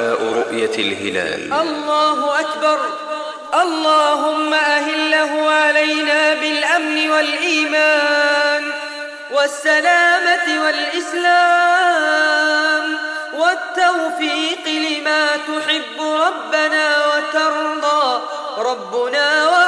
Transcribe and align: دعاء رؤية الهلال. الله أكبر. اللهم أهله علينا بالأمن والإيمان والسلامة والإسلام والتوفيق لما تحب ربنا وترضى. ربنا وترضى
دعاء 0.00 0.22
رؤية 0.22 0.74
الهلال. 0.78 1.52
الله 1.52 2.40
أكبر. 2.40 2.78
اللهم 3.62 4.54
أهله 4.54 5.50
علينا 5.50 6.34
بالأمن 6.34 7.10
والإيمان 7.10 8.72
والسلامة 9.30 10.64
والإسلام 10.64 11.90
والتوفيق 13.34 14.66
لما 14.66 15.26
تحب 15.36 16.00
ربنا 16.00 17.06
وترضى. 17.06 18.20
ربنا 18.58 19.48
وترضى 19.48 19.59